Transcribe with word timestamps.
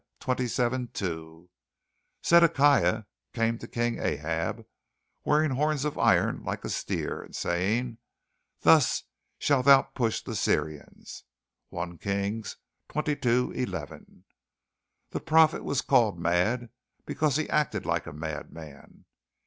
27; 0.21 0.87
2 0.93 1.47
ff); 2.23 2.27
Zedekiah 2.27 3.03
came 3.33 3.59
to 3.59 3.67
King 3.67 3.99
Ahab, 3.99 4.65
wearing 5.25 5.51
horns 5.51 5.85
of 5.85 5.95
iron 5.99 6.43
like 6.43 6.65
a 6.65 6.69
steer, 6.71 7.21
and 7.21 7.35
saying, 7.35 7.99
"Thus 8.61 9.03
shalt 9.37 9.65
thou 9.67 9.83
push 9.83 10.23
the 10.23 10.33
Syrians" 10.35 11.23
(1 11.69 11.99
Kings 11.99 12.57
22, 12.89 13.51
11). 13.51 14.23
The 15.11 15.19
prophet 15.19 15.63
was 15.63 15.81
called 15.81 16.17
mad 16.19 16.71
because 17.05 17.35
he 17.35 17.47
acted 17.51 17.85
like 17.85 18.07
a 18.07 18.11
madman. 18.11 19.05